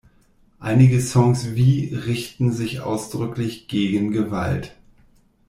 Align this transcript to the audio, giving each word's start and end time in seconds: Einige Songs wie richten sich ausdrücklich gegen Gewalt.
Einige 0.59 0.99
Songs 0.99 1.53
wie 1.53 1.93
richten 1.93 2.51
sich 2.51 2.79
ausdrücklich 2.79 3.67
gegen 3.67 4.09
Gewalt. 4.09 4.75